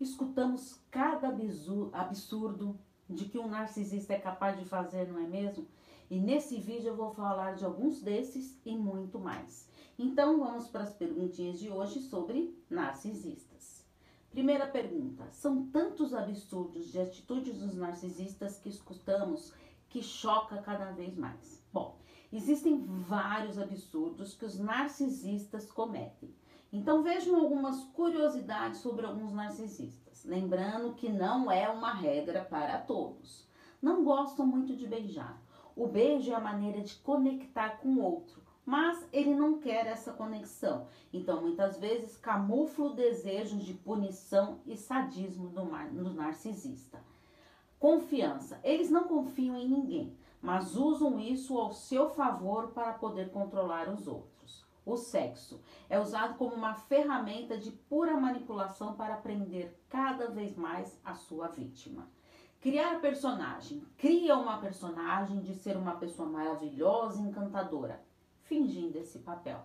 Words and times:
escutamos 0.00 0.80
cada 0.90 1.28
absurdo 1.92 2.78
de 3.08 3.24
que 3.24 3.38
um 3.38 3.48
narcisista 3.48 4.12
é 4.12 4.18
capaz 4.18 4.58
de 4.58 4.64
fazer, 4.64 5.08
não 5.08 5.18
é 5.18 5.26
mesmo? 5.26 5.66
E 6.10 6.18
nesse 6.18 6.58
vídeo 6.58 6.88
eu 6.88 6.96
vou 6.96 7.12
falar 7.12 7.54
de 7.54 7.64
alguns 7.64 8.00
desses 8.00 8.58
e 8.64 8.76
muito 8.76 9.18
mais. 9.18 9.68
Então 9.98 10.38
vamos 10.38 10.68
para 10.68 10.84
as 10.84 10.94
perguntinhas 10.94 11.58
de 11.58 11.70
hoje 11.70 12.00
sobre 12.00 12.56
narcisistas. 12.70 13.84
Primeira 14.30 14.66
pergunta: 14.66 15.26
são 15.32 15.66
tantos 15.66 16.14
absurdos 16.14 16.92
de 16.92 17.00
atitudes 17.00 17.58
dos 17.58 17.74
narcisistas 17.74 18.58
que 18.58 18.68
escutamos 18.68 19.52
que 19.88 20.02
choca 20.02 20.58
cada 20.58 20.92
vez 20.92 21.16
mais? 21.16 21.62
Bom, 21.72 21.98
existem 22.32 22.80
vários 22.84 23.58
absurdos 23.58 24.34
que 24.34 24.44
os 24.44 24.58
narcisistas 24.58 25.70
cometem. 25.70 26.34
Então 26.72 27.02
vejam 27.02 27.36
algumas 27.36 27.82
curiosidades 27.94 28.80
sobre 28.80 29.06
alguns 29.06 29.32
narcisistas. 29.32 30.24
Lembrando 30.24 30.94
que 30.94 31.08
não 31.08 31.50
é 31.50 31.68
uma 31.68 31.92
regra 31.92 32.44
para 32.44 32.78
todos. 32.78 33.48
Não 33.80 34.04
gostam 34.04 34.46
muito 34.46 34.76
de 34.76 34.86
beijar. 34.86 35.40
O 35.74 35.86
beijo 35.86 36.30
é 36.30 36.34
a 36.34 36.40
maneira 36.40 36.80
de 36.80 36.96
conectar 36.96 37.78
com 37.78 37.90
o 37.90 38.02
outro, 38.02 38.42
mas 38.66 39.08
ele 39.12 39.34
não 39.34 39.58
quer 39.58 39.86
essa 39.86 40.12
conexão. 40.12 40.88
Então, 41.12 41.40
muitas 41.40 41.78
vezes, 41.78 42.16
camufla 42.16 42.86
o 42.86 42.94
desejo 42.94 43.56
de 43.56 43.72
punição 43.72 44.58
e 44.66 44.76
sadismo 44.76 45.48
do, 45.48 45.64
do 45.64 46.12
narcisista. 46.12 47.00
Confiança. 47.78 48.58
Eles 48.64 48.90
não 48.90 49.04
confiam 49.04 49.56
em 49.56 49.68
ninguém, 49.68 50.16
mas 50.42 50.76
usam 50.76 51.18
isso 51.18 51.56
ao 51.56 51.72
seu 51.72 52.10
favor 52.10 52.72
para 52.72 52.92
poder 52.92 53.30
controlar 53.30 53.88
os 53.88 54.06
outros. 54.08 54.37
O 54.88 54.96
sexo 54.96 55.60
é 55.86 56.00
usado 56.00 56.38
como 56.38 56.54
uma 56.54 56.72
ferramenta 56.72 57.58
de 57.58 57.70
pura 57.70 58.18
manipulação 58.18 58.94
para 58.94 59.18
prender 59.18 59.78
cada 59.86 60.30
vez 60.30 60.56
mais 60.56 60.98
a 61.04 61.14
sua 61.14 61.48
vítima. 61.48 62.08
Criar 62.58 62.98
personagem. 62.98 63.86
Cria 63.98 64.34
uma 64.34 64.56
personagem 64.56 65.42
de 65.42 65.54
ser 65.54 65.76
uma 65.76 65.96
pessoa 65.96 66.26
maravilhosa 66.26 67.20
e 67.20 67.26
encantadora, 67.26 68.02
fingindo 68.44 68.96
esse 68.96 69.18
papel. 69.18 69.62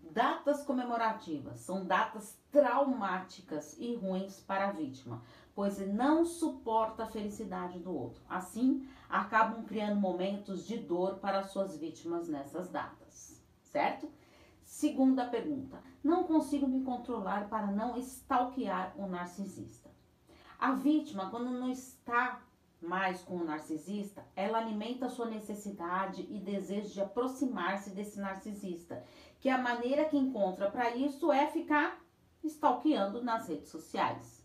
Datas 0.00 0.64
comemorativas 0.64 1.60
são 1.60 1.86
datas 1.86 2.36
traumáticas 2.50 3.78
e 3.78 3.94
ruins 3.94 4.40
para 4.40 4.70
a 4.70 4.72
vítima, 4.72 5.22
pois 5.54 5.78
não 5.94 6.24
suporta 6.24 7.04
a 7.04 7.08
felicidade 7.08 7.78
do 7.78 7.96
outro. 7.96 8.20
Assim, 8.28 8.84
acabam 9.08 9.64
criando 9.64 10.00
momentos 10.00 10.66
de 10.66 10.76
dor 10.76 11.20
para 11.20 11.44
suas 11.44 11.76
vítimas 11.76 12.26
nessas 12.26 12.68
datas, 12.68 13.40
certo? 13.62 14.10
Segunda 14.66 15.24
pergunta: 15.24 15.80
não 16.02 16.24
consigo 16.24 16.66
me 16.66 16.82
controlar 16.82 17.48
para 17.48 17.68
não 17.68 17.96
stalkear 17.98 18.92
o 18.98 19.06
narcisista. 19.06 19.88
A 20.58 20.72
vítima, 20.72 21.30
quando 21.30 21.50
não 21.50 21.70
está 21.70 22.42
mais 22.82 23.22
com 23.22 23.36
o 23.36 23.44
narcisista, 23.44 24.26
ela 24.34 24.58
alimenta 24.58 25.08
sua 25.08 25.30
necessidade 25.30 26.26
e 26.28 26.40
desejo 26.40 26.92
de 26.92 27.00
aproximar-se 27.00 27.90
desse 27.90 28.18
narcisista, 28.18 29.02
que 29.40 29.48
a 29.48 29.56
maneira 29.56 30.04
que 30.04 30.16
encontra 30.16 30.70
para 30.70 30.94
isso 30.96 31.32
é 31.32 31.46
ficar 31.46 31.98
stalkeando 32.42 33.22
nas 33.22 33.48
redes 33.48 33.70
sociais. 33.70 34.35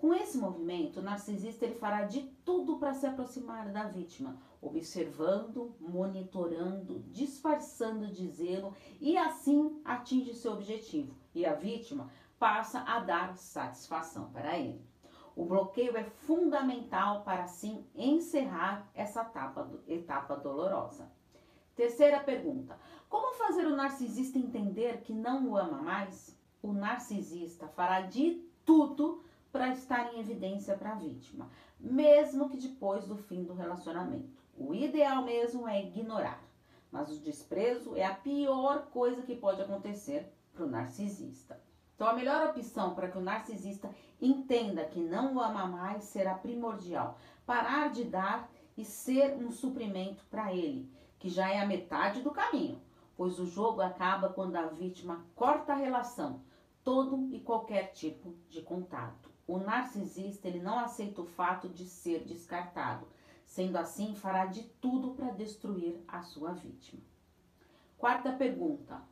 Com 0.00 0.14
esse 0.14 0.38
movimento, 0.38 1.00
o 1.00 1.02
narcisista 1.02 1.66
ele 1.66 1.74
fará 1.74 2.04
de 2.04 2.22
tudo 2.42 2.78
para 2.78 2.94
se 2.94 3.04
aproximar 3.04 3.70
da 3.70 3.84
vítima, 3.84 4.38
observando, 4.62 5.76
monitorando, 5.78 7.00
disfarçando 7.10 8.06
de 8.06 8.26
zelo 8.28 8.74
e 8.98 9.18
assim 9.18 9.78
atinge 9.84 10.32
seu 10.32 10.52
objetivo. 10.52 11.14
E 11.34 11.44
a 11.44 11.52
vítima 11.52 12.10
passa 12.38 12.80
a 12.80 13.00
dar 13.00 13.36
satisfação 13.36 14.30
para 14.30 14.58
ele. 14.58 14.82
O 15.36 15.44
bloqueio 15.44 15.94
é 15.94 16.04
fundamental 16.04 17.22
para 17.22 17.44
assim 17.44 17.84
encerrar 17.94 18.88
essa 18.94 19.20
etapa, 19.20 19.70
etapa 19.86 20.34
dolorosa. 20.34 21.12
Terceira 21.76 22.20
pergunta: 22.20 22.78
Como 23.06 23.34
fazer 23.34 23.66
o 23.66 23.76
narcisista 23.76 24.38
entender 24.38 25.02
que 25.02 25.12
não 25.12 25.50
o 25.50 25.58
ama 25.58 25.82
mais? 25.82 26.34
O 26.62 26.72
narcisista 26.72 27.68
fará 27.68 28.00
de 28.00 28.42
tudo 28.64 29.22
para 29.52 29.68
estar 29.68 30.14
em 30.14 30.20
evidência 30.20 30.76
para 30.76 30.92
a 30.92 30.94
vítima, 30.94 31.48
mesmo 31.78 32.48
que 32.48 32.56
depois 32.56 33.06
do 33.06 33.16
fim 33.16 33.42
do 33.44 33.54
relacionamento. 33.54 34.40
O 34.56 34.74
ideal 34.74 35.24
mesmo 35.24 35.66
é 35.66 35.82
ignorar, 35.82 36.42
mas 36.92 37.10
o 37.10 37.20
desprezo 37.20 37.96
é 37.96 38.04
a 38.04 38.14
pior 38.14 38.86
coisa 38.92 39.22
que 39.22 39.34
pode 39.34 39.62
acontecer 39.62 40.30
para 40.52 40.64
o 40.64 40.68
narcisista. 40.68 41.60
Então, 41.94 42.08
a 42.08 42.14
melhor 42.14 42.48
opção 42.48 42.94
para 42.94 43.08
que 43.08 43.18
o 43.18 43.22
narcisista 43.22 43.90
entenda 44.20 44.84
que 44.84 45.00
não 45.00 45.34
o 45.34 45.40
ama 45.40 45.66
mais 45.66 46.04
será 46.04 46.34
primordial. 46.34 47.18
Parar 47.44 47.90
de 47.90 48.04
dar 48.04 48.50
e 48.76 48.84
ser 48.84 49.36
um 49.36 49.50
suprimento 49.50 50.24
para 50.30 50.54
ele, 50.54 50.90
que 51.18 51.28
já 51.28 51.50
é 51.50 51.60
a 51.60 51.66
metade 51.66 52.22
do 52.22 52.30
caminho, 52.30 52.80
pois 53.16 53.38
o 53.38 53.46
jogo 53.46 53.82
acaba 53.82 54.30
quando 54.30 54.56
a 54.56 54.66
vítima 54.66 55.24
corta 55.34 55.72
a 55.72 55.76
relação, 55.76 56.40
todo 56.82 57.28
e 57.34 57.40
qualquer 57.40 57.92
tipo 57.92 58.34
de 58.48 58.62
contato. 58.62 59.29
O 59.50 59.58
narcisista 59.58 60.46
ele 60.46 60.60
não 60.60 60.78
aceita 60.78 61.22
o 61.22 61.26
fato 61.26 61.68
de 61.68 61.84
ser 61.84 62.22
descartado. 62.22 63.08
Sendo 63.44 63.78
assim, 63.78 64.14
fará 64.14 64.46
de 64.46 64.62
tudo 64.80 65.10
para 65.10 65.32
destruir 65.32 66.00
a 66.06 66.22
sua 66.22 66.52
vítima. 66.52 67.02
Quarta 67.98 68.30
pergunta: 68.30 69.02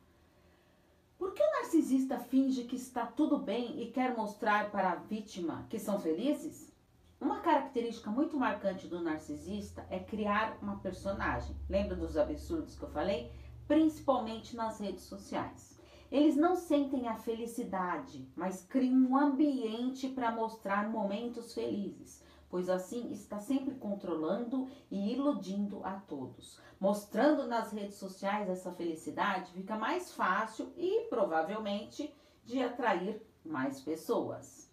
por 1.17 1.33
que 1.33 1.43
o 1.43 1.51
narcisista 1.51 2.17
finge 2.17 2.63
que 2.63 2.77
está 2.77 3.05
tudo 3.05 3.37
bem 3.37 3.81
e 3.81 3.91
quer 3.91 4.15
mostrar 4.15 4.71
para 4.71 4.91
a 4.91 4.95
vítima 4.95 5.67
que 5.69 5.77
são 5.77 5.99
felizes? 5.99 6.71
Uma 7.19 7.41
característica 7.41 8.09
muito 8.09 8.37
marcante 8.37 8.87
do 8.87 9.01
narcisista 9.01 9.85
é 9.89 9.99
criar 9.99 10.57
uma 10.61 10.77
personagem. 10.77 11.53
Lembra 11.69 11.97
dos 11.97 12.15
absurdos 12.15 12.77
que 12.77 12.83
eu 12.83 12.91
falei? 12.91 13.29
Principalmente 13.67 14.55
nas 14.55 14.79
redes 14.79 15.03
sociais. 15.03 15.77
Eles 16.11 16.35
não 16.35 16.55
sentem 16.55 17.07
a 17.07 17.15
felicidade, 17.15 18.27
mas 18.35 18.65
criam 18.65 19.11
um 19.11 19.17
ambiente 19.17 20.09
para 20.09 20.31
mostrar 20.31 20.89
momentos 20.89 21.53
felizes 21.53 22.23
pois 22.49 22.69
assim 22.69 23.11
está 23.11 23.39
sempre 23.39 23.75
controlando 23.75 24.67
e 24.89 25.13
iludindo 25.13 25.81
a 25.85 25.93
todos. 25.93 26.59
Mostrando 26.79 27.47
nas 27.47 27.71
redes 27.71 27.97
sociais 27.97 28.49
essa 28.49 28.71
felicidade, 28.71 29.51
fica 29.51 29.77
mais 29.77 30.11
fácil 30.13 30.71
e 30.75 31.05
provavelmente 31.09 32.13
de 32.43 32.61
atrair 32.61 33.21
mais 33.45 33.79
pessoas. 33.81 34.69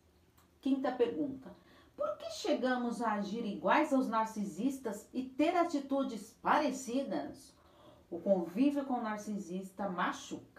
Quinta 0.61 0.91
pergunta: 0.91 1.55
por 1.97 2.17
que 2.17 2.31
chegamos 2.31 3.03
a 3.03 3.13
agir 3.13 3.45
iguais 3.45 3.93
aos 3.93 4.09
narcisistas 4.09 5.09
e 5.13 5.25
ter 5.25 5.55
atitudes 5.57 6.35
parecidas? 6.41 7.55
O 8.11 8.21
convívio 8.21 8.85
com 8.85 8.95
o 8.95 9.03
narcisista 9.03 9.89
machuca 9.89 10.56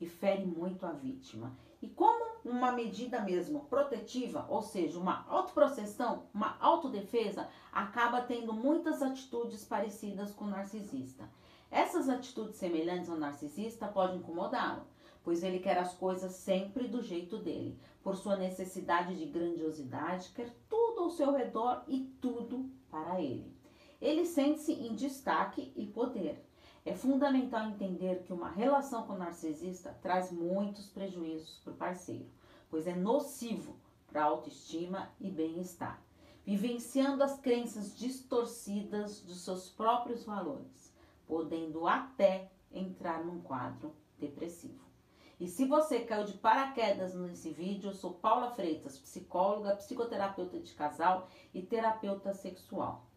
e 0.00 0.06
fere 0.06 0.44
muito 0.44 0.86
a 0.86 0.92
vítima. 0.92 1.56
E 1.82 1.88
como 1.88 2.30
uma 2.44 2.72
medida 2.72 3.20
mesmo 3.20 3.60
protetiva, 3.66 4.46
ou 4.48 4.62
seja, 4.62 4.98
uma 4.98 5.26
autoproteção, 5.28 6.24
uma 6.32 6.56
autodefesa, 6.60 7.48
acaba 7.72 8.22
tendo 8.22 8.52
muitas 8.52 9.02
atitudes 9.02 9.64
parecidas 9.64 10.32
com 10.32 10.46
o 10.46 10.50
narcisista. 10.50 11.28
Essas 11.70 12.08
atitudes 12.08 12.56
semelhantes 12.56 13.08
ao 13.08 13.16
narcisista 13.16 13.86
podem 13.86 14.18
incomodá-lo, 14.18 14.82
pois 15.22 15.42
ele 15.42 15.60
quer 15.60 15.78
as 15.78 15.94
coisas 15.94 16.32
sempre 16.32 16.88
do 16.88 17.02
jeito 17.02 17.38
dele, 17.38 17.78
por 18.02 18.16
sua 18.16 18.36
necessidade 18.36 19.16
de 19.16 19.26
grandiosidade, 19.26 20.30
quer 20.34 20.50
tudo 20.68 21.02
ao 21.02 21.10
seu 21.10 21.32
redor 21.32 21.84
e 21.86 22.00
tudo 22.20 22.68
para 22.90 23.20
ele. 23.20 23.54
Ele 24.00 24.24
sente-se 24.24 24.72
em 24.72 24.94
destaque 24.94 25.72
e 25.76 25.86
poder. 25.86 26.42
É 26.84 26.94
fundamental 26.94 27.68
entender 27.68 28.22
que 28.22 28.32
uma 28.32 28.48
relação 28.48 29.06
com 29.06 29.12
o 29.12 29.18
narcisista 29.18 29.94
traz 30.00 30.32
muitos 30.32 30.88
prejuízos 30.88 31.58
para 31.58 31.72
o 31.74 31.76
parceiro, 31.76 32.26
pois 32.70 32.86
é 32.86 32.94
nocivo 32.94 33.76
para 34.06 34.22
a 34.22 34.26
autoestima 34.26 35.10
e 35.20 35.30
bem-estar, 35.30 36.02
vivenciando 36.44 37.22
as 37.22 37.38
crenças 37.38 37.96
distorcidas 37.96 39.20
dos 39.20 39.44
seus 39.44 39.68
próprios 39.68 40.24
valores, 40.24 40.90
podendo 41.26 41.86
até 41.86 42.50
entrar 42.72 43.24
num 43.24 43.42
quadro 43.42 43.94
depressivo. 44.18 44.90
E 45.38 45.48
se 45.48 45.66
você 45.66 46.00
caiu 46.00 46.24
de 46.24 46.34
paraquedas 46.34 47.14
nesse 47.14 47.50
vídeo, 47.50 47.90
eu 47.90 47.94
sou 47.94 48.14
Paula 48.14 48.50
Freitas, 48.52 48.98
psicóloga, 48.98 49.76
psicoterapeuta 49.76 50.58
de 50.58 50.74
casal 50.74 51.28
e 51.52 51.62
terapeuta 51.62 52.32
sexual. 52.32 53.09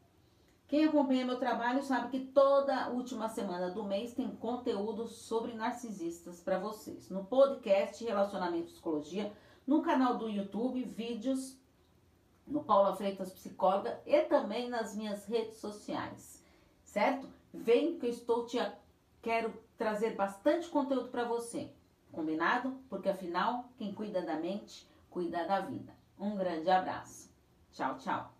Quem 0.73 0.85
acompanha 0.85 1.23
meu 1.23 1.37
trabalho 1.37 1.83
sabe 1.83 2.09
que 2.09 2.25
toda 2.25 2.89
última 2.89 3.29
semana 3.29 3.69
do 3.69 3.83
mês 3.83 4.15
tem 4.15 4.35
conteúdo 4.35 5.07
sobre 5.07 5.53
narcisistas 5.53 6.41
para 6.41 6.57
vocês. 6.57 7.11
No 7.11 7.25
podcast 7.25 8.03
Relacionamento 8.03 8.69
e 8.69 8.71
Psicologia, 8.71 9.31
no 9.67 9.83
canal 9.83 10.17
do 10.17 10.27
YouTube, 10.27 10.83
vídeos 10.83 11.59
no 12.47 12.63
Paula 12.63 12.95
Freitas 12.95 13.31
Psicóloga 13.31 14.01
e 14.03 14.19
também 14.21 14.67
nas 14.67 14.95
minhas 14.95 15.27
redes 15.27 15.57
sociais. 15.57 16.43
Certo? 16.83 17.29
Vem 17.53 17.99
que 17.99 18.07
eu 18.07 18.09
estou 18.09 18.47
te 18.47 18.57
quero 19.21 19.53
trazer 19.77 20.15
bastante 20.15 20.69
conteúdo 20.69 21.09
para 21.09 21.23
você. 21.23 21.71
Combinado? 22.11 22.79
Porque 22.89 23.09
afinal, 23.09 23.69
quem 23.77 23.93
cuida 23.93 24.23
da 24.23 24.37
mente, 24.37 24.89
cuida 25.11 25.45
da 25.45 25.59
vida. 25.59 25.93
Um 26.19 26.35
grande 26.35 26.71
abraço. 26.71 27.31
Tchau, 27.71 27.95
tchau. 27.99 28.32